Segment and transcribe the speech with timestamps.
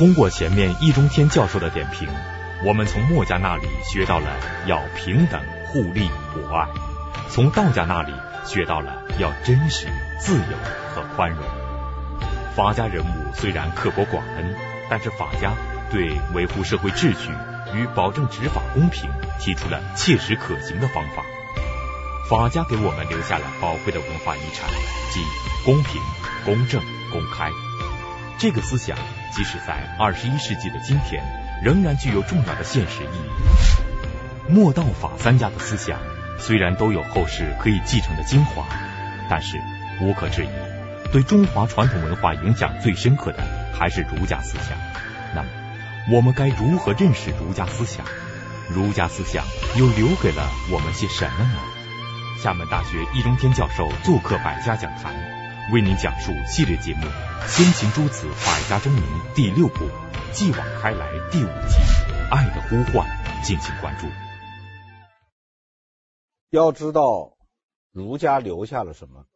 [0.00, 2.08] 通过前面易中天教授的点评，
[2.64, 4.34] 我们从墨家那里学到了
[4.64, 6.66] 要平等、互利、博爱；
[7.28, 8.10] 从道家那里
[8.46, 10.56] 学到了要真实、自由
[10.94, 11.44] 和宽容。
[12.56, 14.56] 法家人物虽然刻薄寡恩，
[14.88, 15.52] 但是法家
[15.90, 17.30] 对维护社会秩序
[17.74, 21.22] 与保证执法公平提出了切实可行的方法。
[22.30, 24.66] 法家给我们留下了宝贵的文化遗产，
[25.12, 25.22] 即
[25.62, 26.00] 公平、
[26.46, 26.82] 公正、
[27.12, 27.50] 公开。
[28.38, 28.96] 这个思想，
[29.30, 31.22] 即使在二十一世纪的今天，
[31.62, 34.52] 仍然具有重要的现实意义。
[34.52, 35.98] 墨道法三家的思想
[36.38, 38.66] 虽然都有后世可以继承的精华，
[39.28, 39.60] 但是
[40.00, 43.44] 无可置疑，对中华传统文化影响最深刻的
[43.78, 44.76] 还是儒家思想。
[45.34, 45.48] 那么，
[46.12, 48.04] 我们该如何认识儒家思想？
[48.68, 49.44] 儒家思想
[49.76, 51.58] 又留给了我们些什么呢？
[52.42, 55.12] 厦门大学易中天教授做客百家讲坛，
[55.72, 57.02] 为您讲述系列节目
[57.46, 59.02] 《先秦诸子百家争鸣》
[59.36, 59.84] 第六部
[60.32, 61.76] 《继往开来》第五集
[62.28, 63.08] 《爱的呼唤》，
[63.46, 64.08] 敬请关注。
[66.48, 67.36] 要知道
[67.92, 69.26] 儒家留下了什么，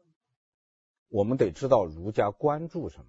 [1.08, 3.06] 我们得知道儒家关注什么。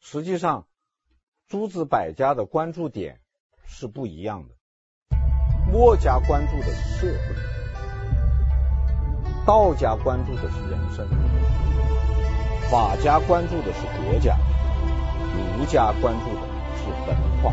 [0.00, 0.68] 实际上，
[1.48, 3.22] 诸子百家的关注点
[3.64, 4.54] 是不一样的。
[5.72, 7.51] 墨家关注的是社会。
[9.44, 11.08] 道家关注的是人生，
[12.70, 14.38] 法家关注的是国家，
[15.34, 16.42] 儒家关注的
[16.76, 17.52] 是文化。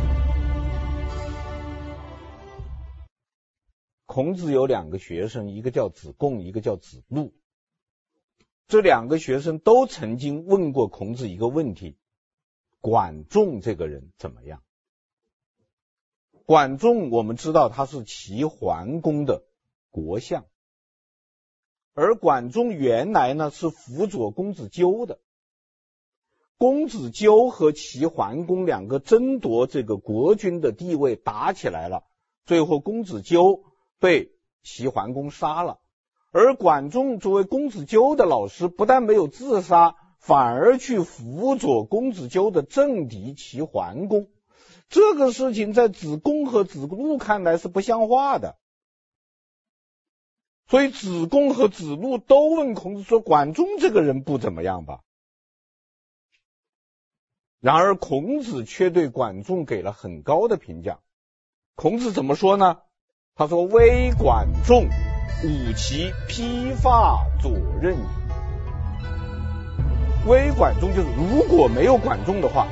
[4.05, 7.33] 孔子有两个学生，一个叫子贡，一个叫子路。
[8.67, 11.97] 这两个学生都曾经问过孔子一个问题：
[12.81, 14.61] 管仲这个人怎么样？
[16.45, 19.43] 管仲，我们知道他是齐桓公的
[19.89, 20.45] 国相。
[22.01, 25.19] 而管仲原来呢是辅佐公子纠的，
[26.57, 32.05] 公子纠和齐桓公两个争夺这个国君的地位打起来了，
[32.45, 33.65] 最后公子纠
[33.99, 34.31] 被
[34.63, 35.79] 齐桓公杀了，
[36.31, 44.29] 而管仲作为公子纠的老师，不但没有自杀，反而去辅佐公子纠的政敌齐桓公，
[44.87, 48.55] 这个事情在子贡和子路看来是不像话的。
[50.69, 54.99] 所以子贡和子路都问孔子说：“管仲这个人不怎么样吧？”
[57.59, 60.99] 然而孔子却对管仲给了很高的评价。
[61.75, 62.77] 孔子怎么说呢？
[63.35, 64.83] 他说：“微管仲，
[65.43, 67.51] 吾其披发左
[67.81, 68.05] 衽矣。”
[70.27, 72.67] 微管仲就是如果没有管仲的话，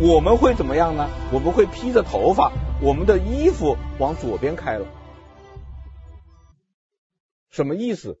[0.00, 1.08] 我们会怎么样呢？
[1.32, 2.50] 我们会披着头发，
[2.82, 4.86] 我们的衣服往左边开了。
[7.56, 8.20] 什么意思？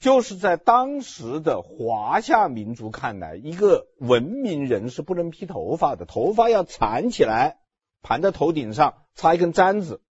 [0.00, 7.60] 就是在当时的华夏民族看来，一个文明人是不能披头发的，头发要缠起来，
[8.02, 10.02] 盘在头顶上，插一根簪子。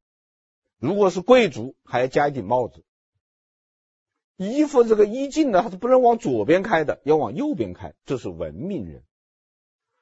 [0.78, 2.82] 如果是贵族，还要加一顶帽子。
[4.38, 9.04] 衣服这个衣襟呢，它是不能往左边开的，要往右边开，这是文明人。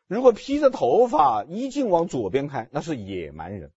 [0.06, 3.72] 如果披着头发，衣襟往左边开，那是野蛮人。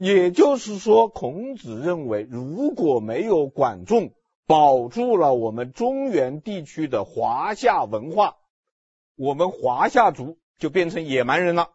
[0.00, 4.14] 也就是说，孔子认为，如果没有管仲
[4.46, 8.38] 保住了我们中原地区的华夏文化，
[9.14, 11.74] 我们华夏族就变成野蛮人了。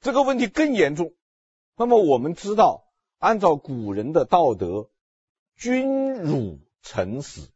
[0.00, 1.14] 这个问题更严重。
[1.76, 4.90] 那么我们知道，按照古人的道德，
[5.56, 7.50] 君辱臣死，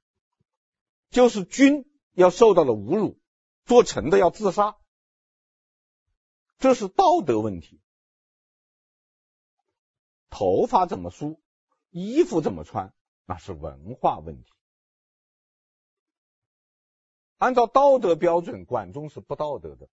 [1.10, 1.84] 就是君
[2.14, 3.18] 要受到了侮辱，
[3.66, 4.78] 做臣的要自杀，
[6.58, 7.79] 这是道德问题。
[10.30, 11.40] 头发怎么梳，
[11.90, 12.94] 衣服怎么穿，
[13.26, 14.50] 那是文化问题。
[17.36, 19.88] 按照道德标准，管仲是不道德的，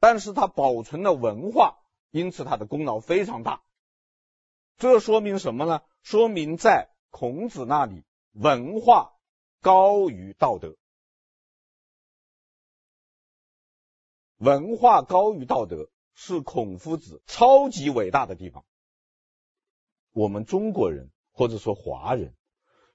[0.00, 1.78] 但是他保存了文化，
[2.10, 3.62] 因此他的功劳非常大。
[4.76, 5.82] 这说明什么呢？
[6.02, 9.14] 说明在孔子那里，文化
[9.60, 10.76] 高于道德，
[14.36, 18.64] 文化高于道德是孔夫子超级伟大的地方。
[20.16, 22.34] 我们中国人或者说华人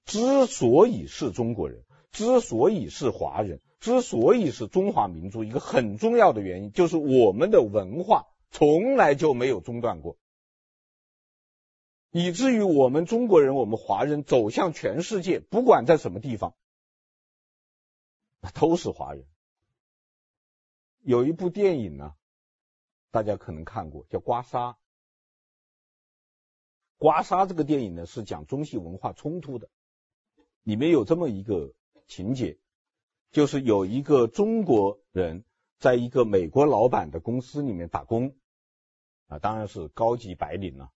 [0.05, 10.17] 之所以是中国人，之所以是华人，之所以是中华民族，一个很重要的原因就是我们的文化从来就没有中断过，
[12.09, 16.55] 以至于我们中国人，我们华人走向全世界，不管在什么地方，
[18.55, 19.27] 都是华人。
[21.03, 22.15] 有一部电影呢，
[23.11, 24.73] 大家可能看过，叫《刮痧》。
[27.01, 29.69] 刮痧这个电影呢，是讲中西文化冲突的，
[30.61, 31.73] 里面有这么一个
[32.07, 32.59] 情节，
[33.31, 35.43] 就是有一个中国人
[35.79, 38.35] 在一个美国老板的公司里面打工，
[39.25, 40.91] 啊，当然是高级白领了。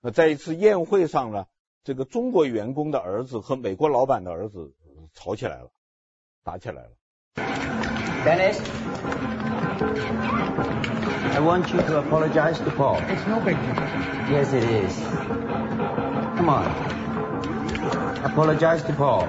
[0.00, 1.46] 那在一次宴会上呢，
[1.82, 4.74] 这个中国员工的儿子和美国老板的儿子
[5.12, 5.70] 吵起来了，
[6.42, 6.92] 打起来了。
[8.24, 8.58] Dennis,
[9.80, 12.98] I want you to apologize to Paul.
[13.08, 13.74] It's no big deal.
[14.30, 14.96] Yes, it is.
[16.36, 16.66] Come on.
[18.24, 19.28] Apologize to Paul.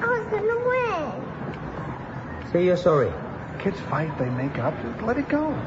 [0.00, 2.52] I was gonna win.
[2.52, 3.12] Say you're sorry.
[3.58, 4.80] Kids fight, they make up.
[4.80, 5.60] Just let it go.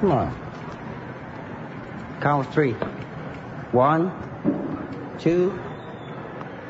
[0.00, 0.34] Come on.
[2.22, 2.72] Count three.
[3.72, 4.10] One,
[5.18, 5.58] two,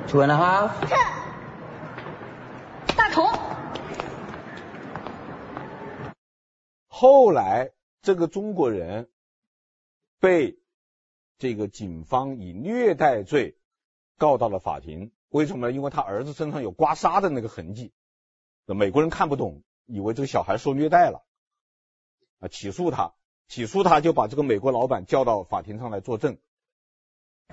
[0.09, 1.23] two and a half.
[3.15, 3.31] 大同，
[6.89, 7.71] 后来
[8.03, 9.09] 这个中国人
[10.19, 10.59] 被
[11.39, 13.57] 这个警方以虐待罪
[14.19, 15.13] 告到了法庭。
[15.29, 15.73] 为什么呢？
[15.73, 17.93] 因为他儿子身上有刮痧的那个痕迹，
[18.67, 21.25] 美国人看不懂，以为这个小孩受虐待了，
[22.41, 23.15] 啊，起诉他，
[23.49, 26.37] 起诉他就把这个美国老板叫到法庭上来作证。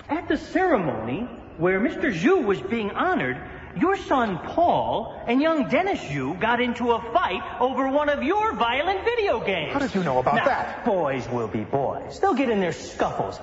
[0.07, 1.27] At the ceremony
[1.59, 2.11] where Mr.
[2.11, 3.37] Zhu was being honored,
[3.79, 8.53] your son Paul and young Dennis Zhu got into a fight over one of your
[8.53, 9.73] violent video games.
[9.73, 10.85] How did you know about now, that?
[10.85, 12.19] Boys will be boys.
[12.19, 13.39] They'll get in their scuffles.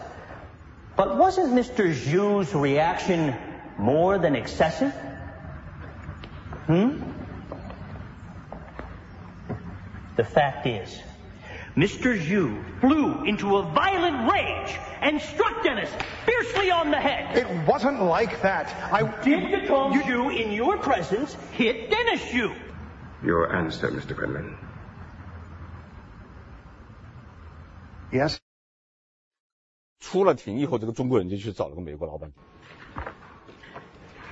[0.97, 1.93] But wasn't Mr.
[1.93, 3.35] Zhu's reaction
[3.79, 4.93] more than excessive?
[6.67, 7.03] Hmm?
[10.17, 11.01] The fact is,
[11.78, 12.18] Mr.
[12.18, 15.90] Zhu flew into a violent rage and struck Dennis
[16.26, 17.38] fiercely on the head.
[17.38, 18.68] It wasn't like that.
[18.92, 22.54] I Did the Tom You- Zhu in your presence hit Dennis Zhu?
[23.24, 24.16] Your answer, Mr.
[24.16, 24.56] Quinlan.
[28.12, 28.38] Yes.
[30.00, 32.32] 出了庭以后，这个中国人就去找了个美国老板。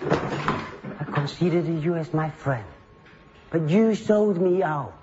[0.01, 2.65] I considered you as my friend,
[3.51, 4.94] but you sold me out.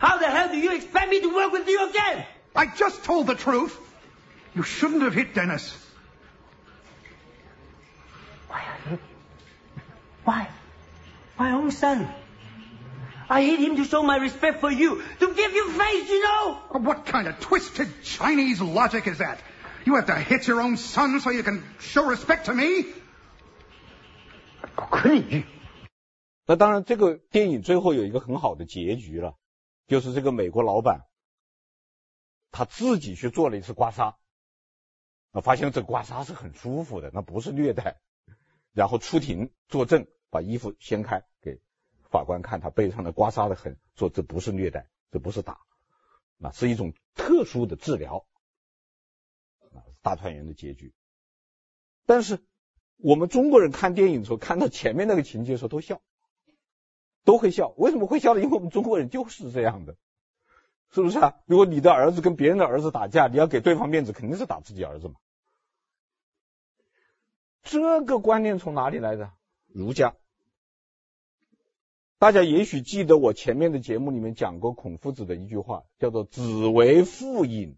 [0.00, 2.24] How the hell do you expect me to work with you again?
[2.54, 3.76] I just told the truth.
[4.54, 5.76] You shouldn't have hit Dennis.
[8.48, 8.98] Why I hit him?
[10.24, 10.48] Why?
[11.38, 12.08] My own son.
[13.28, 16.58] I hit him to show my respect for you, to give you face, you know?
[16.70, 19.40] What kind of twisted Chinese logic is that?
[19.84, 22.86] You have to hit your own son so you can show respect to me?
[24.76, 25.44] 可 以。
[26.46, 29.34] 那当然，这个电影最后有一个很好的结局了，
[29.87, 31.07] 就是这个美国老板
[32.51, 34.15] 他自己去做了一次刮痧，
[35.31, 38.01] 啊，发现这刮痧是很舒服的，那不是虐待，
[38.73, 41.61] 然后出庭作证，把衣服掀开给
[42.09, 45.59] 法官看他背上的刮痧的痕，说这不是虐待，这不是打，
[46.37, 48.25] 那是一种特殊的治疗，
[49.73, 50.93] 啊，大团圆的结局。
[52.05, 52.39] 但是
[52.97, 56.01] 我们中国人看电影的时候，看到前面那个情节的时候都笑。
[57.23, 58.41] 都会笑，为什么会笑呢？
[58.41, 59.95] 因为我们中国人就是这样的，
[60.91, 61.35] 是不是啊？
[61.45, 65.15] 如果你的儿子跟别人的儿子打架，你要给对方面子，肯定是打自己儿子嘛。
[67.63, 69.31] 这个观念从哪里来的？
[69.67, 70.15] 儒家。
[72.17, 77.77] 大家也许记得我前面的节目里面讲过孔夫子的一句话，叫做“子为父隐，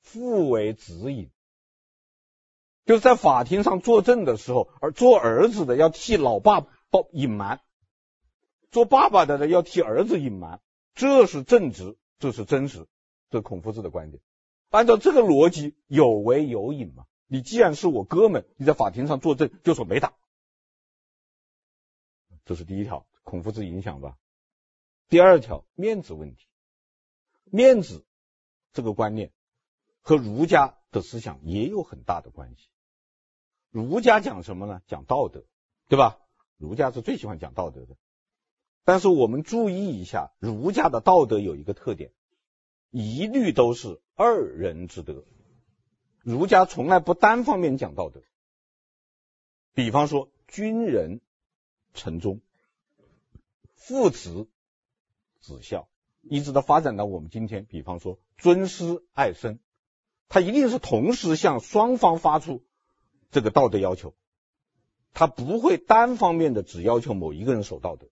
[0.00, 1.30] 父为子隐”，
[2.86, 6.60] 就是在法庭上作证的时候，而做儿子的要替老爸
[6.90, 7.60] 报隐瞒。
[8.70, 10.60] 做爸爸的呢，要替儿子隐瞒，
[10.94, 12.86] 这是正直，这是真实，
[13.28, 14.22] 这孔夫子的观点。
[14.68, 17.06] 按照这个逻辑，有为有隐嘛。
[17.26, 20.14] 你既然是我哥们，你在法庭上作证，就说没打，
[22.44, 24.16] 这是第一条，孔夫子影响吧。
[25.08, 26.46] 第二条，面子问题，
[27.44, 28.04] 面子
[28.72, 29.32] 这个观念
[30.00, 32.68] 和儒家的思想也有很大的关系。
[33.70, 34.82] 儒家讲什么呢？
[34.86, 35.44] 讲道德，
[35.88, 36.20] 对吧？
[36.56, 37.96] 儒家是最喜欢讲道德的。
[38.84, 42.12] 但是我们注意一下，儒家的道德有一个特点，
[42.90, 45.24] 一律都是二人之德。
[46.22, 48.22] 儒家从来不单方面讲道德。
[49.72, 51.20] 比方说，君人
[51.94, 52.40] 臣忠，
[53.74, 54.48] 父慈
[55.40, 55.88] 子孝，
[56.22, 59.58] 一直到发展到我们今天，比方说尊师爱生，
[60.28, 62.64] 他一定是同时向双方发出
[63.30, 64.14] 这个道德要求，
[65.12, 68.08] 他不会单方面的只要求某一个人守道德。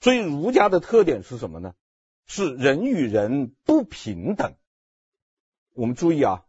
[0.00, 1.74] 所以儒家的特点是什么呢？
[2.26, 4.54] 是人与人不平等。
[5.74, 6.44] 我们注意啊，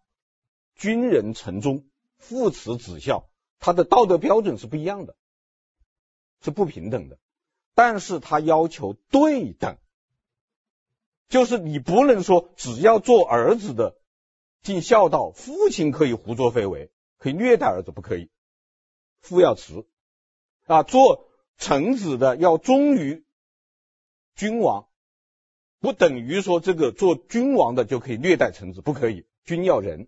[0.75, 1.85] 君人臣忠，
[2.17, 3.29] 父慈子孝，
[3.59, 5.15] 他的道德标准是不一样的，
[6.41, 7.17] 是不平等的。
[7.73, 9.77] 但是他要求对等，
[11.29, 13.95] 就是你不能说只要做儿子的
[14.61, 18.29] 尽孝道，父亲可以胡作非为，可以虐待儿子，不可以。
[19.19, 19.85] 父要慈
[20.65, 21.27] 啊，做
[21.57, 23.25] 臣子的要忠于
[24.35, 24.87] 君王，
[25.79, 29.25] 不等于说这个做君王的就可以虐待臣子，不可以。
[29.43, 30.07] 君要仁，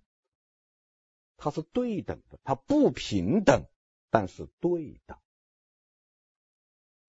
[1.37, 3.65] 他是对等的，他不平等，
[4.09, 5.17] 但是对等。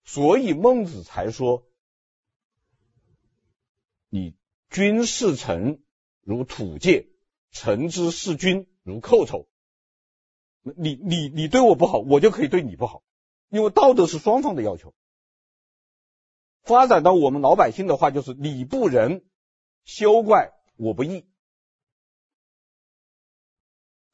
[0.05, 1.67] 所以孟子才说
[4.09, 4.37] ：“你
[4.71, 5.83] 君事臣
[6.21, 7.09] 如土芥，
[7.51, 9.49] 臣之事君如寇仇。”
[10.77, 13.03] 你你你对我不好，我就可以对你不好，
[13.51, 14.95] 因为道德是双方的要求。
[16.65, 19.23] 发展到我们老百姓的话，就是你不仁，
[19.85, 21.27] 休怪我不义。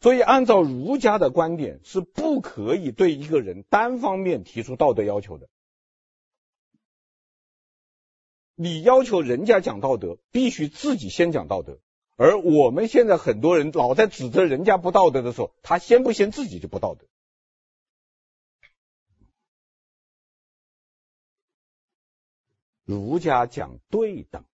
[0.01, 5.49] 所以，按照儒家的观点，是不可以对一个人单方面提出道德要求的。
[8.55, 11.79] 你要求人家讲道德，必须自己先讲道德。
[12.17, 17.07] 而我们现在很多人老在指责人家不道德的时候，他先不先自己就不道德。
[22.91, 24.45] 儒家讲对等，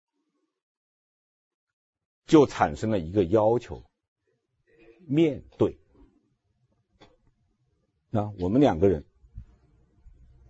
[2.26, 3.82] 就产生了一个要求：
[5.06, 5.78] 面对。
[8.10, 9.06] 那我们两个人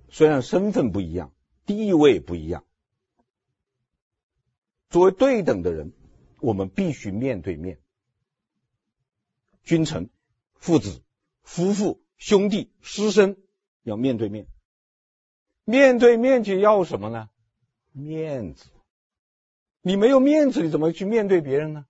[0.08, 1.32] 虽然身份不一样，
[1.64, 2.64] 地位不一样，
[4.90, 5.92] 作为对等的人。
[6.40, 7.80] 我们必须面对面，
[9.62, 10.10] 君臣、
[10.54, 11.02] 父子、
[11.42, 13.38] 夫妇、兄弟、师生
[13.82, 14.46] 要面对面。
[15.64, 17.30] 面对面就要什么呢？
[17.96, 18.66] 面子。
[19.80, 21.86] 你没有面子，你怎么去面对别人呢？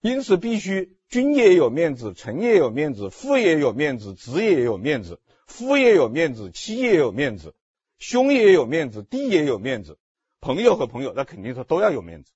[0.00, 7.56] 因此，必须君也有面子，臣也有面子，父也有面子，子也有面子，夫也有面子，妻也有面子，
[7.98, 9.98] 兄也有面子，弟也有面子，
[10.40, 12.30] 朋友和朋友，那肯定是都要有面子。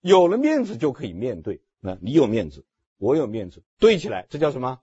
[0.00, 2.64] 有了面子就可以面对，那你有面子，
[2.98, 4.80] 我有面子，对起来，这叫什么？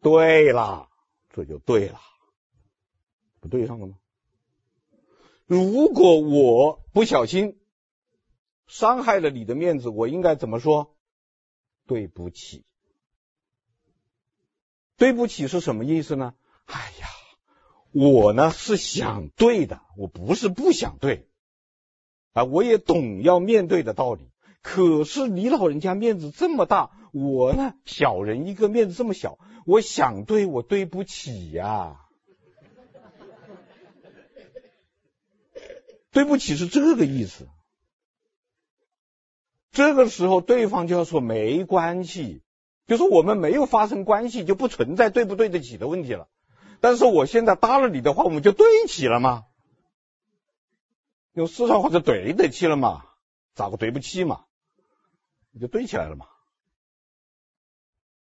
[0.00, 0.88] 对了，
[1.32, 1.98] 这就对了，
[3.40, 3.96] 不对上了吗？
[5.46, 7.58] 如果我不小心
[8.66, 10.96] 伤害了你的面子，我应该怎么说？
[11.86, 12.64] 对不起。
[14.96, 16.34] 对不起是什么意思呢？
[16.64, 17.08] 哎呀，
[17.92, 21.28] 我呢是想对的，我不是不想对。
[22.32, 24.30] 啊，我也懂要面对的道理，
[24.62, 32.03] 可是你老人家面子这么大，我呢小人一个面子这么小，我想对我对不起呀，
[36.14, 37.48] 对不起是这个意思。
[39.72, 42.42] 这个时候对方就要说没关系，
[42.86, 46.28] 就说我们没有发生关系，就不存在对不对得起的问题了。
[46.80, 49.44] 但是我现在搭了你的话，我们就对起了吗？
[51.32, 53.04] 用四川话就对得起了嘛，
[53.54, 54.44] 咋个对不起嘛？
[55.60, 56.26] 就对起来了嘛，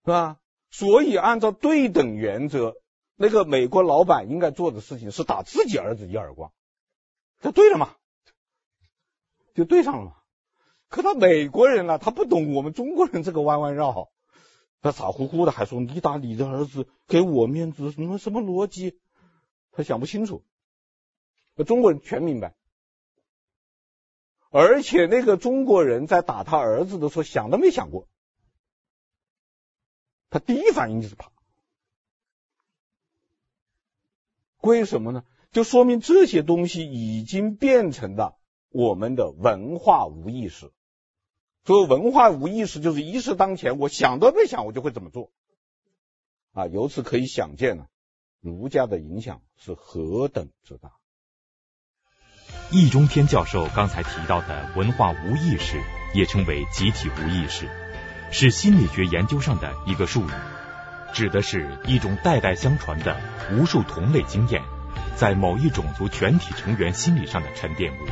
[0.05, 0.39] 是吧？
[0.71, 2.75] 所以按照对等原则，
[3.17, 6.53] 那个美国老板应该做的事情是打自己儿子一耳光，
[7.43, 7.93] 这对了嘛？
[9.53, 10.15] 就对上了嘛。
[10.87, 14.11] 可他美国人呢、他不懂我们中国人这个弯弯绕，
[14.81, 18.97] 他傻乎乎的还说你打你的儿子给我面子，什么什么逻辑？
[19.73, 20.45] 他想不清楚。
[21.55, 22.55] 那中国人全明白。
[24.49, 28.07] 而且那个中国人在打他儿子的时候，想都没想过，
[30.29, 31.29] 他第一反应就是怕。
[34.61, 35.25] 为什么呢？
[35.53, 38.37] 就说明这些东西已经变成了
[38.69, 40.71] 我们的文化无意识。
[41.63, 45.31] 所谓文化无意识，就是一事当前，我想都没想，我就会怎么做。
[46.53, 47.85] 啊，由此可以想见呢，
[48.41, 50.91] 儒家的影响是何等之大。
[52.71, 55.81] 易中天教授刚才提到的文化无意识，
[56.15, 57.69] 也称为集体无意识，
[58.31, 60.31] 是心理学研究上的一个术语，
[61.13, 63.15] 指的是一种代代相传的
[63.53, 64.63] 无数同类经验，
[65.15, 68.07] 在某一种族全体成员心理上的沉淀物。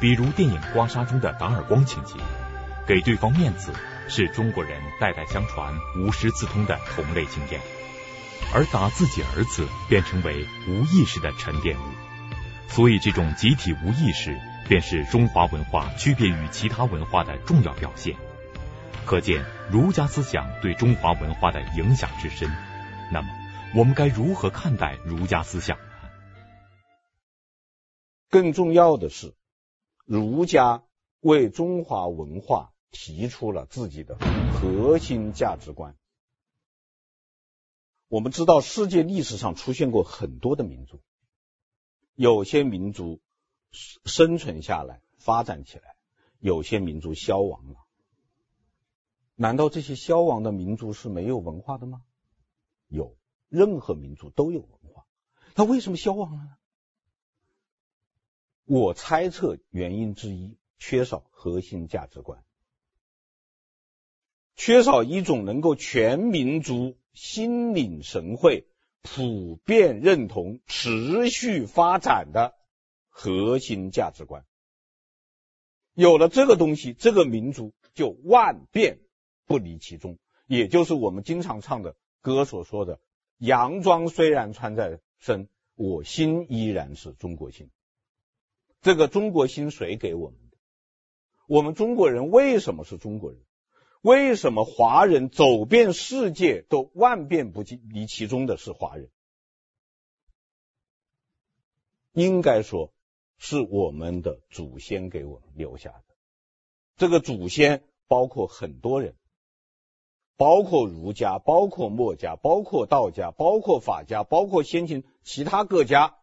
[0.00, 2.14] 比如电影《刮痧》中的打耳光情节，
[2.86, 3.72] 给对方面子
[4.08, 7.60] 是中国人代代相传、无师自通的同类经验，
[8.52, 11.82] 而打自己儿子便成为无意识的沉淀物。
[12.68, 18.16] 所以，这种集体无意识便是中华文化区别于其他文化的重要表现。
[19.04, 22.50] 可见儒家思想对中华文化的影响之深。
[23.10, 23.28] 那么，
[23.74, 25.78] 我们该如何看待儒家思想？
[28.28, 29.34] 更重要的是，
[30.04, 30.84] 儒家
[31.20, 34.18] 为中华文化提出了自己的
[34.52, 35.96] 核心价值观。
[38.08, 41.00] 我们知道，世界历史上出现过很多的民族。
[42.14, 43.22] 有些民族
[44.04, 45.96] 生存下来、发展起来，
[46.40, 47.76] 有些民族消亡了。
[49.34, 52.02] 难道这些消亡的民族是没有文化的吗？
[52.88, 53.16] 有，
[53.52, 55.06] 任何民族都有文化。
[55.54, 56.56] 它为什么消亡了呢？
[58.64, 62.42] 我猜测原因之一，缺少核心价值观，
[64.56, 68.66] 缺少一种能够全民族心领神会、
[69.02, 72.54] 普遍认同、持续发展的
[73.08, 74.46] 核心价值观。
[75.92, 79.00] 有了这个东西，这个民族就万变
[79.44, 82.98] 不离其宗，也就是我们经常唱的歌所说的
[83.44, 87.70] ：“洋装虽然穿在身，我心依然是中国心。”
[88.80, 90.56] 这个中国心谁给我们的？
[91.46, 93.40] 我们中国人为什么是中国人？
[94.00, 99.10] 为什么华人走遍世界都万变不离其中的是华人？
[102.12, 102.92] 应该说。
[103.44, 106.04] 是我们的祖先给我们留下的。
[106.96, 109.16] 这个祖先包括很多人，
[110.42, 116.16] 包括儒家，包括墨家，包括道家，包括法家，包括先秦其他各家，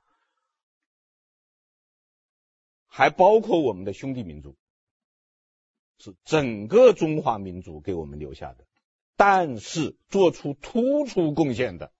[2.86, 4.58] 还包括我们的兄弟民族，
[6.00, 8.66] 是整个中华民族给我们留下的。
[9.16, 11.94] 但是做出突出贡献的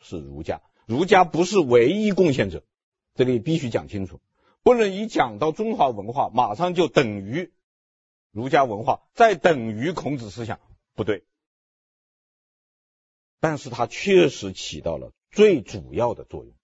[0.00, 2.62] 是儒家，儒家不是唯一贡献者。
[3.14, 4.20] 这里必须讲清楚，
[4.62, 7.54] 不能一讲到中华文化，马上就等于
[8.32, 10.60] 儒家文化，再等于孔子思想，
[10.94, 11.24] 不对。
[13.40, 16.54] 但是它确实起到了最主要的作用。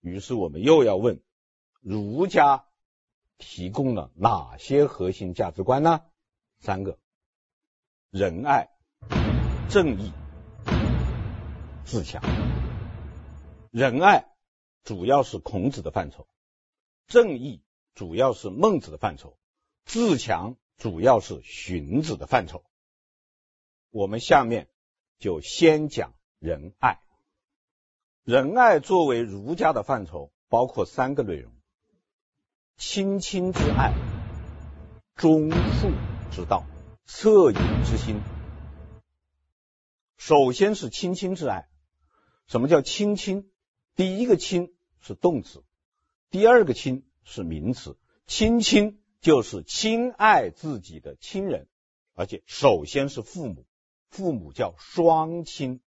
[0.00, 1.22] 于是我们又要问：
[1.80, 2.66] 儒家
[3.38, 6.04] 提供了哪些核心价值观呢？
[6.58, 6.98] 三个：
[8.10, 8.68] 仁爱、
[9.70, 10.12] 正义、
[11.84, 12.22] 自强。
[13.70, 14.26] 仁爱
[14.82, 16.28] 主要是孔子的范畴，
[17.06, 17.62] 正义
[17.94, 19.38] 主要是孟子的范畴，
[19.84, 22.64] 自强主要是荀子的范畴。
[23.90, 24.68] 我们下面
[25.18, 27.00] 就先讲仁爱。
[28.24, 31.52] 仁爱作为儒家的范畴，包括三个内容：
[32.76, 33.92] 亲亲之爱、
[35.14, 35.92] 忠恕
[36.32, 36.64] 之道、
[37.06, 38.20] 恻隐之心。
[40.16, 41.68] 首先是亲亲之爱。
[42.46, 43.50] 什么叫亲亲？
[43.94, 45.62] 第一个亲是动词，
[46.30, 47.98] 第二个亲是名词。
[48.26, 51.66] 亲亲就是亲爱自己的亲人，
[52.12, 53.64] 而且首先是父母，
[54.10, 55.80] 父母叫双亲。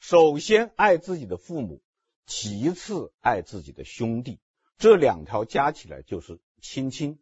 [0.00, 1.82] 首先爱自己的父母，
[2.26, 4.38] 其次爱自己的兄弟，
[4.76, 7.18] 这两条加起来就是亲亲。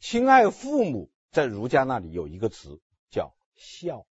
[0.00, 4.08] 亲爱父母在儒家那里有一个词叫孝。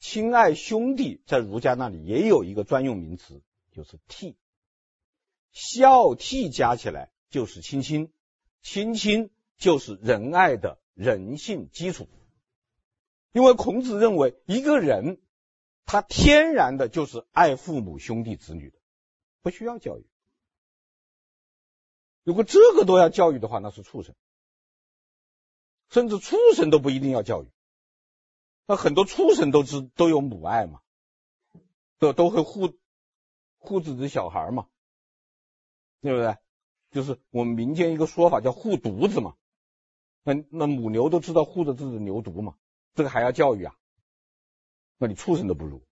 [0.00, 4.34] 亲爱兄弟，在儒家那里也有一个专用名词，就是悌。
[5.58, 8.12] 孝悌加起来就是亲亲，
[8.62, 12.08] 亲亲就是仁爱的人性基础。
[13.32, 15.20] 因为孔子认为，一个人
[15.84, 18.78] 他天然的就是爱父母兄弟子女的，
[19.42, 20.06] 不需要教育。
[22.22, 24.14] 如果这个都要教育的话，那是畜生，
[25.90, 27.48] 甚至畜生都不一定要教育。
[28.64, 30.82] 那很多畜生都知都有母爱嘛，
[31.98, 32.78] 都都会护
[33.58, 34.68] 护自己的小孩嘛，
[36.00, 36.36] 对不对？
[36.90, 39.36] 就是我们民间一个说法叫护犊子嘛。
[40.22, 42.56] 那那母牛都知道护着自己的牛犊嘛，
[42.94, 43.74] 这个还要教育啊？
[44.96, 45.86] 那你畜生都不如，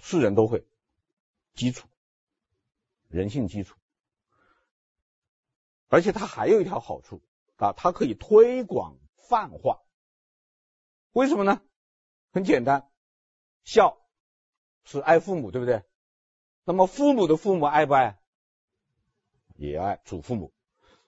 [0.00, 0.66] 是人都会，
[1.54, 1.88] 基础，
[3.08, 3.76] 人性基础，
[5.88, 7.22] 而且它还有一条好处
[7.56, 9.82] 啊，它可以推广泛化。
[11.12, 11.60] 为什么呢？
[12.32, 12.88] 很简单，
[13.64, 14.00] 孝
[14.84, 15.84] 是爱父母，对不对？
[16.64, 18.19] 那么父母的父母爱不爱？
[19.60, 20.54] 也爱祖父母。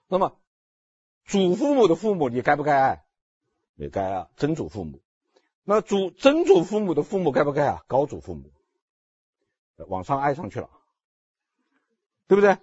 [0.07, 0.39] 那么
[1.25, 3.03] 祖父母的父母，你该不该爱？
[3.75, 5.01] 也该啊，曾祖父母。
[5.63, 7.83] 那祖曾祖父母的父母该不该啊？
[7.87, 8.51] 高祖父母。
[9.87, 10.69] 往上爱上去了，
[12.27, 12.57] 对不对？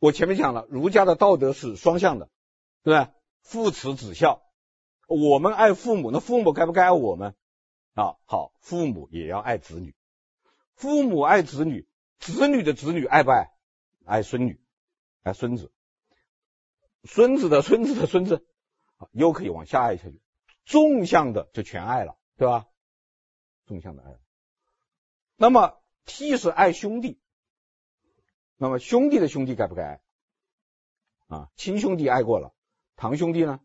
[0.00, 2.28] 我前面讲了，儒家的道德是双向的，
[2.82, 3.14] 对不对？
[3.42, 4.42] 父慈子孝。
[5.06, 7.36] 我们爱父母，那父母该不该爱我们
[7.94, 8.16] 啊？
[8.24, 9.94] 好，父母也要爱子女，
[10.74, 11.86] 父母爱子女，
[12.18, 13.52] 子女的子女爱不爱？
[14.06, 14.60] 爱孙女，
[15.24, 15.72] 爱孙子，
[17.02, 18.46] 孙子的孙子的孙子，
[19.10, 20.20] 又可以往下爱下去，
[20.66, 22.66] 纵向的就全爱了，对吧？
[23.64, 24.18] 纵向的爱。
[25.36, 27.18] 那么悌是爱兄弟，
[28.58, 30.00] 那么兄弟的兄弟该不该爱？
[31.26, 32.54] 啊，亲兄弟爱过了，
[32.94, 33.60] 堂兄弟呢？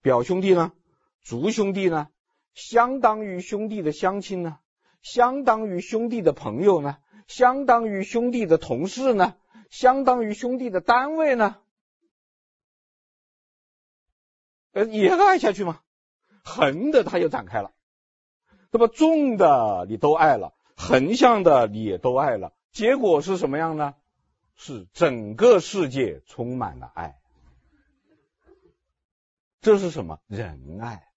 [0.00, 0.72] 表兄弟呢？
[1.20, 2.08] 族兄弟呢？
[2.54, 4.60] 相当于兄弟的乡亲呢？
[5.02, 6.96] 相当于兄弟的朋友呢？
[7.26, 9.36] 相当于兄弟的同事呢？
[9.70, 11.56] 相当于兄弟的单位呢？
[14.72, 15.80] 呃，也爱下去吗？
[16.44, 17.72] 横的它又展开了，
[18.70, 23.94] 那么纵的你都爱了，横向的你也都爱了，结果是什么样呢？
[24.54, 27.20] 是整个世界充满了爱。
[29.60, 30.20] 这是什么？
[30.28, 31.08] 仁爱。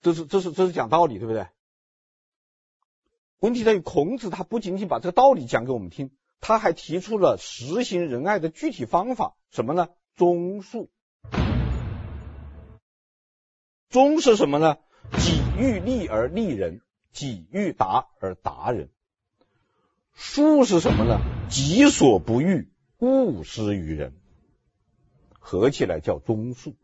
[0.00, 1.48] 这是这是这是讲道理，对不对？
[3.40, 9.88] 问题在于孔子他不仅仅把这个道理讲给我们听，他还提出了实行仁爱的具体方法，什么呢？
[10.16, 10.88] 忠恕。
[13.88, 14.78] 忠是什么呢？
[15.18, 16.80] 己欲立而立人，
[17.12, 18.90] 己欲达而达人。
[20.16, 21.20] 恕是什么呢？
[21.50, 24.14] 己所不欲，勿施于人。
[25.30, 26.74] 合起来叫忠恕。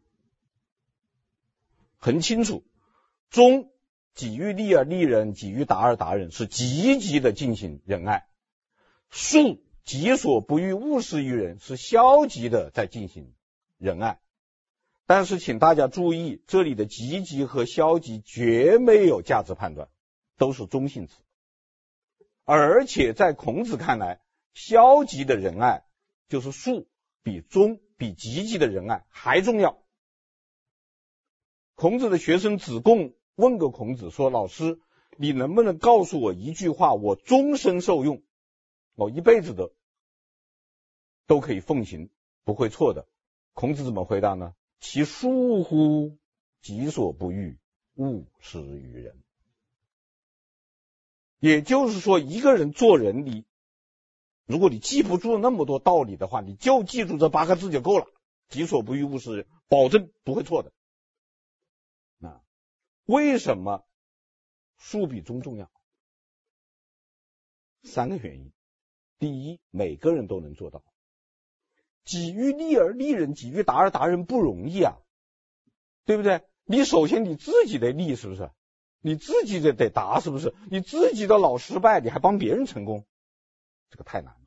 [1.98, 2.64] 很清楚，
[3.30, 3.70] 忠，
[4.14, 8.26] 己欲立而立人，己欲达而达人，是积极的进行仁爱；
[9.10, 13.34] 恕，己所不欲，勿施于人，是消极的在进行
[13.78, 14.20] 仁爱。
[15.06, 19.88] 但是，请大家注意，这里的积极和消极绝没有价值判断，
[20.36, 21.14] 都是中性词。
[22.44, 24.20] 而且，在孔子看来，
[24.52, 25.84] 消极的仁爱
[26.28, 26.86] 就是恕，
[27.22, 29.78] 比忠、比积极的仁爱还重要。
[31.76, 34.80] 孔子的学生子贡问过孔子说：“老师，
[35.16, 38.22] 你能不能告诉我一句话，我终身受用，
[38.96, 39.70] 我一辈子的
[41.26, 42.10] 都可以奉行，
[42.42, 43.06] 不会错的？”
[43.54, 44.54] 孔子怎么回答呢？
[44.80, 46.18] 其恕乎？
[46.60, 47.58] 己所不欲，
[47.94, 49.22] 勿施于人。
[51.38, 53.46] 也就是说，一个人做人，你
[54.46, 58.06] 如果你记不住那么多道理的话，你就记住这八个字就够了：
[58.48, 60.72] 己所不欲，勿施人，保证不会错的。
[62.20, 62.42] 啊，
[63.04, 63.86] 为什么
[64.80, 65.70] 恕比忠重要？
[67.82, 68.52] 三个原因：
[69.18, 70.82] 第一，每个人都能做到。
[72.04, 74.98] 己欲立而立人，己欲达而达人不容易啊，
[76.04, 76.42] 对不对？
[76.64, 78.50] 你首先你自己得立，是不是？
[79.00, 80.54] 你自己得得达，是不是？
[80.70, 83.06] 你自己的老失败，你还帮别人成功，
[83.90, 84.40] 这个太难了。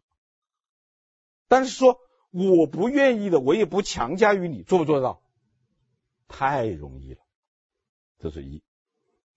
[1.48, 2.00] 但是说
[2.32, 5.22] 我不愿意的，我也不强加于你，做不做到？
[6.28, 7.22] 太容易了，
[8.20, 8.62] 这是一。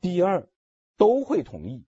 [0.01, 0.49] 第二，
[0.97, 1.87] 都会同意。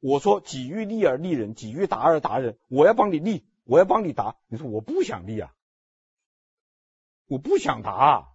[0.00, 3.46] 我说己欲立而立人，己欲达而达人，我要帮你立。
[3.64, 5.54] 我要帮你达，你说我不想立啊，
[7.28, 8.32] 我不想达，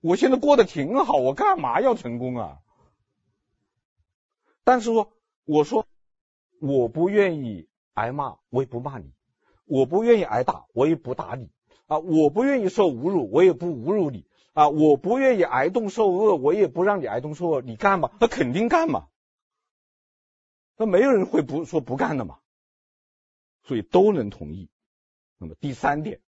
[0.00, 2.58] 我现在过得挺好，我干嘛要成功啊？
[4.64, 5.12] 但是说，
[5.44, 5.86] 我说
[6.60, 9.12] 我不愿意挨骂，我也不骂你；
[9.66, 11.48] 我不愿意挨打，我也不打你
[11.86, 17.60] 啊；我不愿意受侮辱，我也不侮辱你啊；我不愿意挨冻受饿，我也不让你挨冻受饿。
[17.60, 18.10] 你干嘛？
[18.18, 19.06] 那肯定干嘛？
[20.76, 22.40] 那没有人会不说不干的嘛。
[23.62, 24.70] 所以都能同意。
[25.38, 26.20] 那么第三点，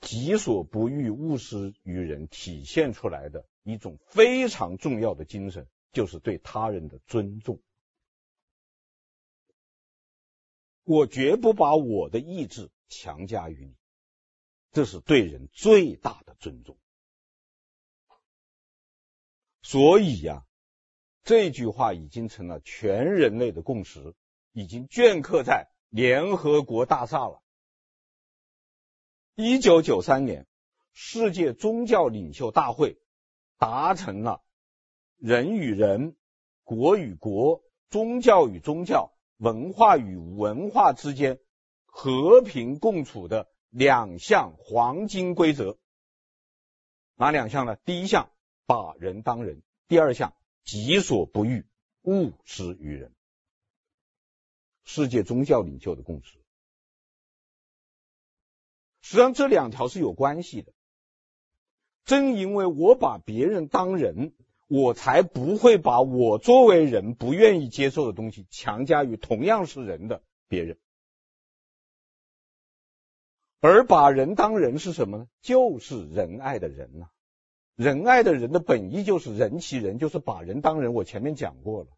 [0.00, 7.62] 己所不欲，勿施于人，体现出来的一种非常重要的精神，就是对他人的尊重。
[10.84, 13.74] 我绝不把我的意志强加于你，
[14.72, 16.78] 这是对人最大的尊重。
[19.62, 20.46] 所以呀、
[21.26, 24.14] 这句话已经成了全人类的共识。
[24.52, 27.42] 已经镌刻在联合国大厦了。
[29.34, 30.46] 一九九三年，
[30.94, 32.98] 世界宗教领袖大会
[33.58, 34.42] 达成了
[35.18, 36.16] 人与人、
[36.62, 41.38] 国与国、宗教与宗教、文化与文化之间
[41.84, 45.76] 和平共处的两项黄金规则。
[47.16, 47.76] 哪两项呢？
[47.84, 48.30] 第一项，
[48.64, 50.34] 把人当人；第二项，
[50.66, 51.64] 己所不欲，
[52.02, 53.14] 勿施于人。
[54.82, 56.38] 世界宗教领袖的共识，
[59.00, 60.72] 实际上这两条是有关系的。
[62.04, 64.34] 正因为我把别人当人，
[64.66, 70.78] 我才不会把我作为人不愿意接受的东西强加于同样是人的别人。
[73.60, 75.28] 而把人当人是什么呢？
[75.40, 77.08] 就是仁爱的人呐、
[77.76, 80.94] 仁爱的人的本意就是人其人，就是把人当人。
[80.94, 81.88] 我前面讲过了。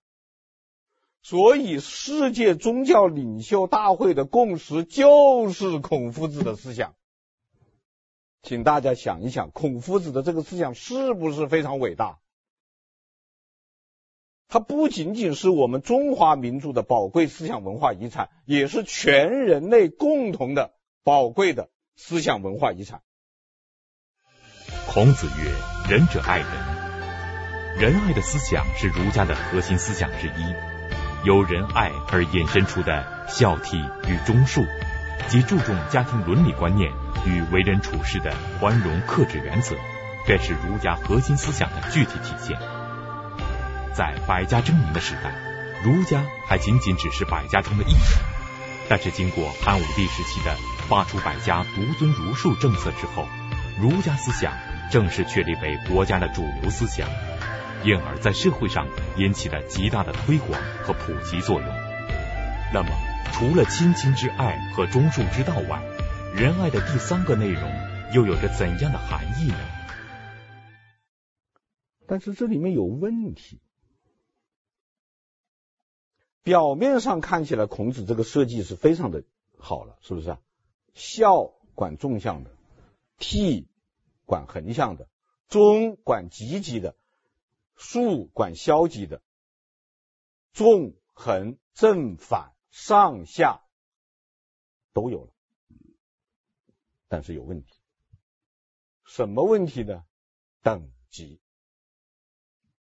[1.22, 6.94] 所以，世界宗教领袖大会的共识就是孔夫子的思想。
[8.42, 12.18] 请大家想一想，孔夫子的这个思想是不是非常伟大？
[14.46, 23.02] 它不仅仅是我们中华民族的宝贵思想文化遗产，也是全人类共同的宝贵的思想文化遗产。
[24.90, 25.52] 孔子曰
[25.86, 26.48] ：“仁者爱人。
[27.78, 30.54] 仁爱的思想是儒家的核心思想之一。”
[31.24, 33.76] 由仁爱而衍生出的孝悌
[34.08, 34.66] 与忠恕，
[35.28, 36.90] 及注重家庭伦理观念
[37.26, 39.76] 与为人处事的宽容克制原则，
[40.26, 42.58] 便是儒家核心思想的具体体现。
[43.92, 45.34] 在百家争鸣的时代，
[45.84, 48.00] 儒家还仅仅只是百家中的一种。
[48.88, 50.56] 但是经过汉武帝时期的
[50.88, 53.28] 发出百家独尊儒术政策之后，
[53.78, 54.52] 儒家思想
[54.90, 57.08] 正式确立为国家的主流思想，
[57.84, 61.68] 因而，在社会上引起了极大的推广和普及作用。
[62.72, 62.88] 那么，
[63.32, 65.82] 除了亲情之爱和忠恕之道外，
[66.34, 67.70] 仁爱的第三个内容
[68.14, 69.58] 又有着怎样的含义呢？
[72.06, 73.60] 但是这里面有问题。
[76.42, 79.22] 表面上看起来，孔子这个设计是非常的
[79.58, 80.38] 好了，是不是啊？
[80.94, 82.50] 孝管纵向的，
[83.18, 83.66] 悌
[84.28, 85.08] 管横向的，
[85.48, 86.94] 中管积极的，
[87.76, 89.22] 竖管消极的，
[90.52, 93.62] 纵横正反上下
[94.92, 95.32] 都有了。
[97.08, 97.72] 但是有问题，
[99.06, 100.04] 什么问题呢？
[100.60, 101.40] 等级。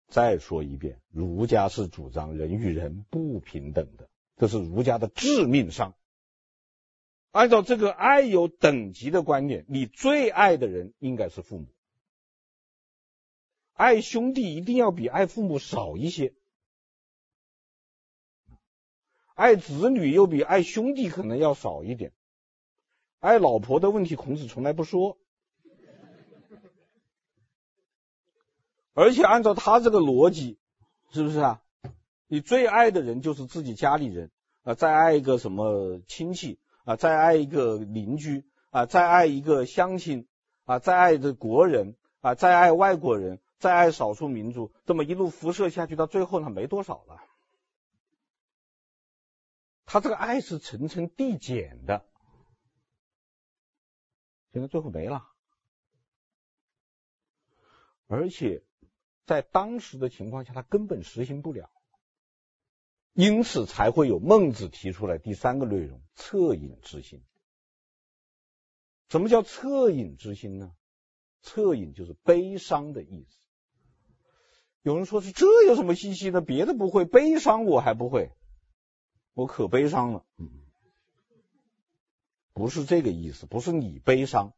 [0.09, 5.95] 再说一遍，儒家是主张人与人不平等的，这是儒家的致命伤。
[7.31, 11.67] 按照这个爱有等级的观念，你最爱的人应该是父母，
[13.73, 16.33] 爱兄弟一定要比爱父母少一些，
[19.35, 22.13] 爱子女又比爱兄弟可能要少一点，
[23.19, 25.17] 爱老婆的问题，孔子从来不说。
[28.93, 30.57] 而且按照他这个逻辑，
[31.11, 31.61] 是不是啊？
[32.27, 34.29] 你最爱的人就是自己家里人
[34.63, 40.27] 啊，再爱一个什么亲戚啊，再爱一个邻居啊，再爱一个乡亲
[40.65, 47.23] 啊，再爱的国人啊，再爱外国人，再爱少数民族，这么一路辐射下去，到最后呢，没多少了。
[49.85, 52.05] 他这个爱是层层递减的，
[54.51, 55.27] 现在最后没了，
[58.07, 58.63] 而且。
[59.25, 61.69] 在当时的情况下，他根本实行不了，
[63.19, 67.21] 因此才会有孟子提出来第三个内容：恻隐之心。
[69.09, 70.71] 什么叫恻隐之心呢？
[71.43, 73.37] 恻隐就是悲伤的意思。
[74.83, 76.39] 有人说是这有什么稀奇的？
[76.39, 78.31] 别的不会，悲伤我还不会，
[79.33, 80.23] 我可悲伤了。
[80.37, 80.47] 嗯，
[82.53, 84.53] 不是这个意思，不是你悲伤，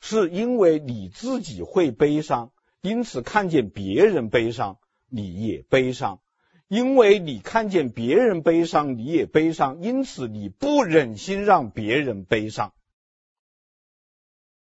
[0.00, 2.50] 是因为你自己会悲伤。
[2.80, 6.22] 因此，看见别人悲伤，你也悲伤；
[6.68, 9.82] 因为你看见别人悲伤，你也悲伤。
[9.82, 12.74] 因此，你不忍心让别人悲伤。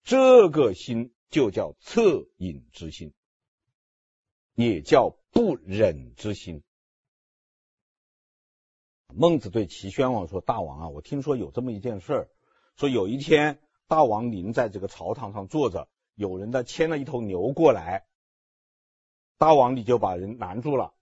[0.02, 3.12] 这个心就叫恻隐之心，
[4.54, 6.62] 也叫不忍之心。
[9.14, 12.28] 孟子对齐宣王说：“大王啊，我听说有这么一件事儿，
[12.76, 18.04] 说有一天大王您在这个朝堂上坐着。”有人呢牵了一头牛过来，
[19.36, 20.92] 大王你就把人拦住了，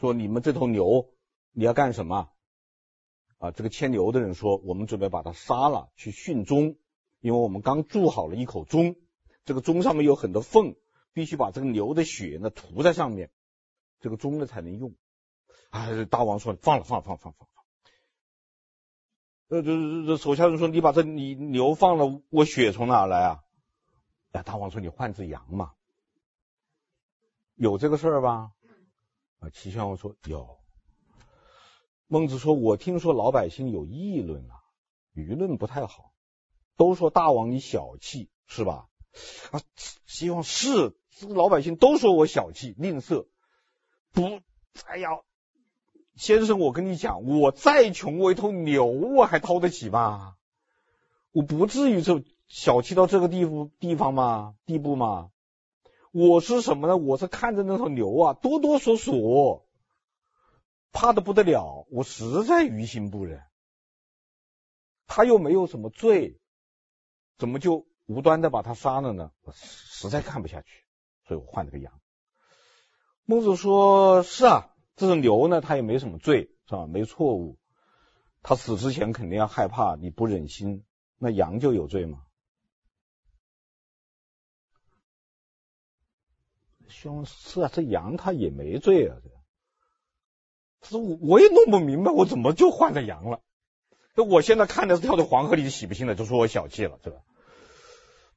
[0.00, 1.10] 说你们这头牛
[1.52, 2.30] 你要干什么？
[3.36, 6.76] 啊，这个牵牛的人说，我们准备把它杀了去殉钟，
[7.20, 8.96] 因为我们刚铸好了一口钟，
[9.44, 10.74] 这个钟上面有很多缝，
[11.12, 13.30] 必须把这个牛的血呢涂在上面，
[14.00, 14.94] 这个钟呢才能用。
[15.68, 17.46] 啊，大王说放了放了放了放放了。
[19.48, 23.44] 呃，这这这手下人说你把这你牛放了，我血从哪来啊？
[24.32, 25.72] 哎，大王说：“你换只羊嘛，
[27.54, 28.52] 有这个事儿吧？”
[29.40, 30.58] 啊，齐宣王说：“有。”
[32.06, 34.62] 孟子说：“我听说老百姓有议论啊，
[35.14, 36.12] 舆论不太好，
[36.76, 38.86] 都说大王你小气，是吧？”
[39.50, 39.60] 啊，
[40.06, 43.26] 齐王是，这个老百姓都说我小气吝啬，
[44.12, 44.40] 不，
[44.86, 45.08] 哎呀，
[46.14, 50.36] 先生，我跟你讲，我再穷，我一头牛我还掏得起吗？
[51.32, 52.22] 我不至于这。
[52.52, 54.56] 小气到这个地步地方吗？
[54.66, 55.30] 地步吗？
[56.12, 56.96] 我是什么呢？
[56.96, 59.62] 我是看着那头牛啊，哆哆嗦嗦，
[60.92, 63.42] 怕的不得了，我实在于心不忍。
[65.06, 66.40] 他又没有什么罪，
[67.38, 69.30] 怎么就无端的把他杀了呢？
[69.42, 70.84] 我实在看不下去，
[71.28, 72.00] 所以我换了个羊。
[73.24, 76.86] 孟子说：“是啊，这头牛呢，他也没什么罪，是吧？
[76.86, 77.56] 没错误，
[78.42, 80.84] 他死之前肯定要害怕，你不忍心，
[81.18, 82.22] 那羊就有罪吗？”
[86.90, 89.16] 凶是啊，这羊它也没罪啊，
[90.82, 93.40] 这，我我也弄不明白，我怎么就换了羊了？
[94.14, 97.20] 那我现在看着是跳到黄河里洗不清了，就说我小气了，对吧？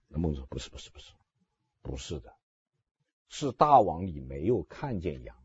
[0.07, 1.11] 那孟子说不是不是不是
[1.81, 2.33] 不是的，
[3.27, 5.35] 是大王你没有看见羊，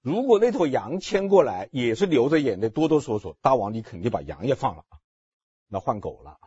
[0.00, 4.84] 如果那头羊牵过来，也是流着眼泪哆哆嗦嗦，大王你肯定把羊也放了，
[5.68, 6.38] 那换狗了。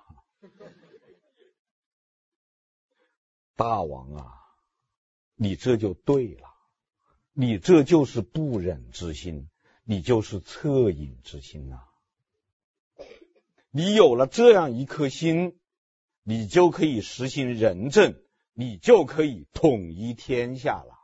[3.56, 4.34] 大王啊，
[5.36, 6.50] 你这就对了，
[7.32, 9.50] 你这就是不忍之心，
[9.84, 11.88] 你就是恻隐之心呐、啊。
[13.72, 15.60] 你有了这样一颗心，
[16.24, 18.22] 你就可以实行仁政，
[18.54, 20.96] 你就可以统一天下了。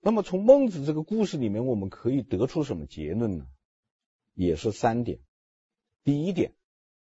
[0.00, 3.46] 那么从孟子这个故事里面，我们可以得出什么结论呢？
[4.34, 5.20] 也是三点。
[6.02, 6.54] 第一点，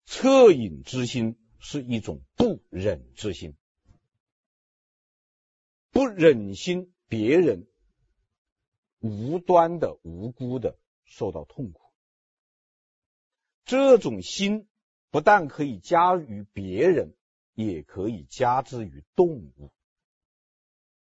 [0.06, 3.56] 恻隐之心是一种不忍之心，
[5.92, 7.70] 不忍心别人
[9.00, 11.82] 无端的、无辜的受到痛苦。
[13.64, 14.68] 这种心
[15.12, 17.16] 不但可以加于别人，
[17.54, 19.72] 也可以加之于动物，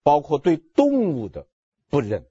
[0.03, 1.47] 包括对动物的。
[1.91, 2.29] 不忍，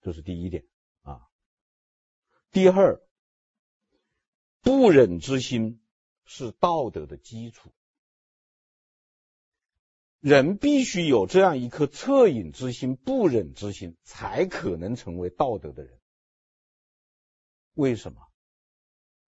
[0.00, 0.64] 这是第一点
[1.02, 1.28] 啊。
[2.52, 3.02] 第二，
[4.60, 5.83] 不忍之心
[6.24, 7.70] 是道德的基础，
[10.20, 16.00] 人必须有这样一颗恻隐之心、不忍之心，才可能成为道德的人。
[17.74, 18.20] 为什么？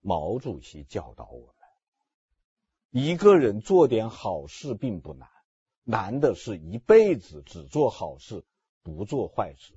[0.00, 5.28] 毛主席教导我们，一个人做点好事并不难。
[5.82, 8.44] 难的是一辈子只做好事，
[8.82, 9.74] 不做坏事。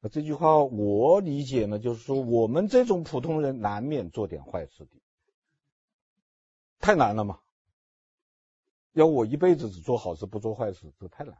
[0.00, 4.90] 那这句话我理解呢，就是说我们这种普通人难免做点坏事的，
[6.86, 7.40] 太难了嘛。
[8.92, 11.36] 要我一辈子只做好事，不做坏事，这太难。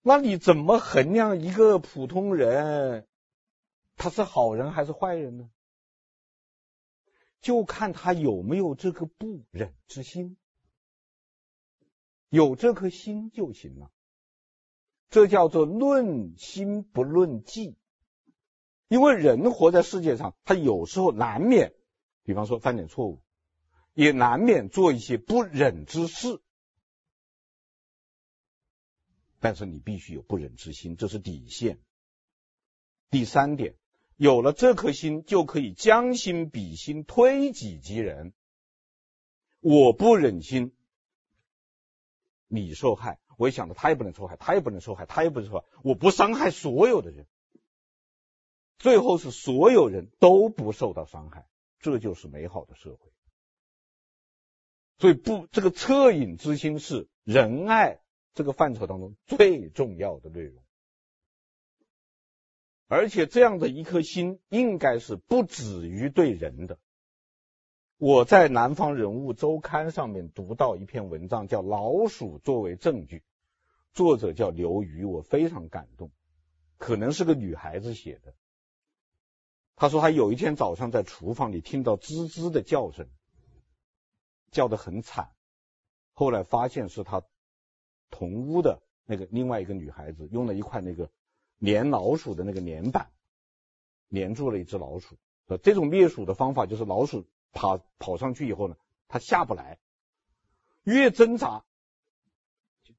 [0.00, 3.06] 那你怎么衡量一个普通人
[3.96, 5.50] 他是好人还是坏人呢？
[7.42, 10.38] 就看他有没有这个不忍之心。
[12.30, 13.90] 有这颗心就行了，
[15.10, 17.76] 这叫做论心不论迹。
[18.88, 21.74] 因为人活在世界上，他有时候难免，
[22.22, 23.20] 比方说犯点错误，
[23.94, 26.40] 也难免做一些不忍之事。
[29.38, 31.80] 但是你必须有不忍之心，这是底线。
[33.10, 33.74] 第三点，
[34.16, 38.34] 有了这颗心，就可以将心比心，推己及人。
[39.60, 40.74] 我不忍心。
[42.46, 45.64] 你受害，我也想着他也不能受害，他也不能受害，他也不能受害。
[45.82, 47.26] 我不伤害所有的人，
[48.78, 51.48] 最后是所有人都不受到伤害，
[51.78, 53.09] 这就是美好的社会。
[55.00, 58.00] 所以不，这个恻隐之心是仁爱
[58.34, 60.62] 这个范畴当中最重要的内容，
[62.86, 66.78] 而且这样的一颗心应该是不止于对人的。
[67.96, 73.18] 我在《南方人物周刊》上面读到一篇文章，叫《老鼠作为证据》，
[73.94, 76.10] 作者叫刘瑜，我非常感动，
[76.76, 78.34] 可能是个女孩子写的。
[79.76, 83.08] 她说她有一天早上在厨房里听到吱吱的叫声，
[84.50, 85.32] 叫得很惨，
[86.12, 87.22] 后来发现是他
[88.10, 91.10] 同屋的那个另外一个女孩子用了一块那个
[91.60, 93.10] 粘老鼠的那个粘板
[94.10, 95.16] 粘住了一只老鼠。
[95.62, 97.26] 这种灭鼠的方法就是老鼠。
[97.52, 98.76] 爬跑上去以后呢，
[99.08, 99.80] 他下不来，
[100.84, 101.64] 越挣扎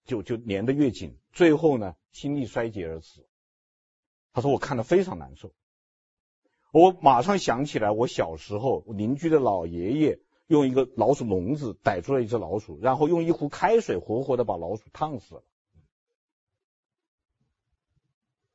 [0.03, 3.25] 就就粘得越紧，最后呢心力衰竭而死。
[4.33, 5.53] 他说我看了非常难受，
[6.73, 10.19] 我马上想起来我小时候邻居的老爷爷
[10.51, 15.43] 用一个老鼠笼子逮住了一只老鼠，然后用一壶开水活活的把老鼠烫死了。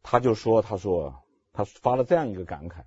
[0.03, 2.85] 他就说他说他发了这样一个感慨，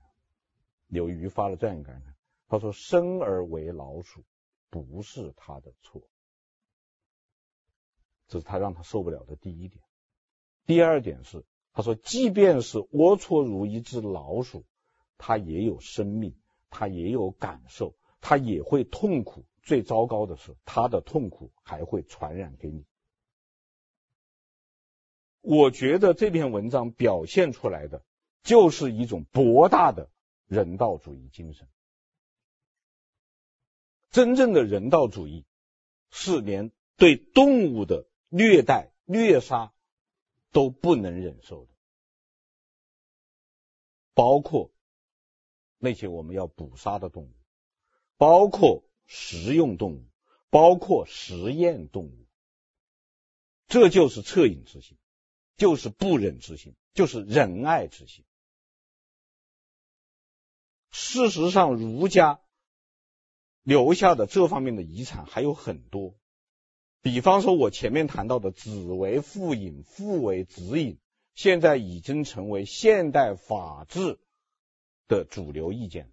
[0.86, 2.13] 刘瑜发了这样一个感慨。
[2.50, 4.24] 他说：“生而为老鼠，
[4.69, 6.04] 不是他的错。”
[8.30, 9.84] 这是他让他受不了的第一点。
[10.67, 11.43] 第二点是，
[11.74, 14.65] 他说：“即便是龌龊如一只老鼠，
[15.17, 16.36] 他也有生命，
[16.69, 19.45] 他也有感受，他也会痛苦。
[19.62, 22.86] 最糟糕的是，他的痛苦还会传染给你。”
[25.41, 28.04] 我觉得这篇文章表现出来的
[28.44, 30.10] 就是一种博大的
[30.48, 31.67] 人道主义精神。
[34.10, 35.46] 真正的人道主义
[36.10, 39.71] 是连对动物的虐待、虐杀
[40.52, 41.71] 都不能忍受的，
[44.15, 44.71] 包括
[45.77, 47.31] 那些我们要捕杀的动物，
[48.20, 50.06] 包括食用动物，
[50.50, 52.28] 包括实验动物。
[53.67, 54.98] 这就是恻隐之心，
[55.56, 58.26] 就是不忍之心，就是仁爱之心。
[60.92, 62.42] 事实上，儒家。
[63.62, 66.15] 留下的这方面的遗产还有很多，
[67.02, 70.98] 比方说，我前面谈到的子为父隐，父为子隐，
[71.36, 74.20] 现在已经成为现代法治
[75.08, 76.12] 的主流意见，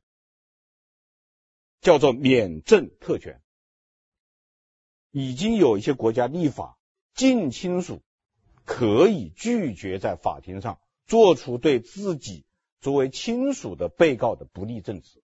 [1.81, 3.43] 叫做免赠特权。
[5.11, 6.79] 已经有一些国家立法，
[7.15, 8.03] 近亲属
[8.65, 12.45] 可以拒绝在法庭上做出对自己
[12.81, 15.23] 作为亲属的被告的不利证词。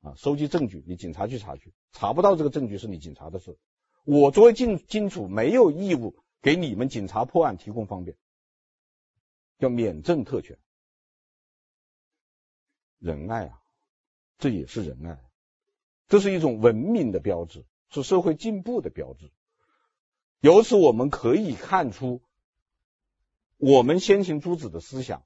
[0.00, 3.58] 啊，收集证据，你警察去查去，查不到这个证据是你警察的事。
[4.04, 8.16] 我作为近亲属没有义务给你们警察破案提供方便，
[9.58, 10.58] 叫免赠特权，
[12.98, 13.60] 仁爱啊，
[14.38, 15.18] 这也是仁爱，
[16.08, 19.30] 这是一种文明的标志，是社会进步的标志。
[20.40, 22.20] 由此我们可以看出，
[23.56, 25.24] 我们先秦诸子的思想、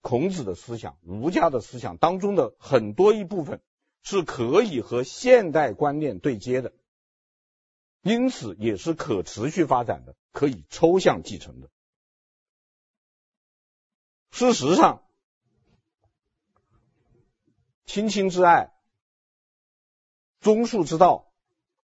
[0.00, 3.60] 孔子的思想、儒家的思想当中的很多一部分
[4.02, 6.72] 是可以和现代观念对接的。
[8.00, 11.68] 因此，也是可持续发展的，可以抽象继承的。
[14.30, 15.02] 事实上，
[17.88, 18.70] 亲亲之爱、
[20.40, 21.32] 忠恕之道、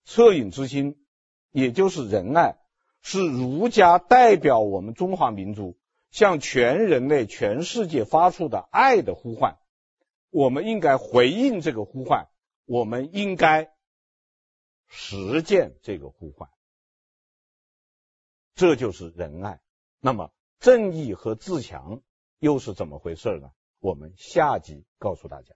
[0.06, 1.04] 恻隐之心，
[1.50, 2.60] 也就是仁爱，
[3.02, 5.76] 是儒家代表我们中华民族
[6.12, 9.58] 向全人类、全世界发出的爱的呼唤。
[10.30, 12.28] 我们应该回应这个呼唤，
[12.66, 13.74] 我们应该。
[14.89, 16.50] 实践这个呼唤，
[18.54, 19.60] 这就是仁爱。
[20.00, 22.02] 那么，正义和自强
[22.39, 23.52] 又是怎么回事呢？
[23.80, 25.56] 我们下集告诉大家。